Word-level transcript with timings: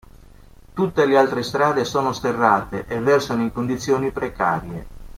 Tutte 0.73 1.05
le 1.05 1.15
altre 1.15 1.43
strade 1.43 1.85
sono 1.85 2.11
sterrate 2.11 2.87
e 2.87 2.99
versano 2.99 3.43
in 3.43 3.51
condizioni 3.51 4.09
precarie. 4.11 4.87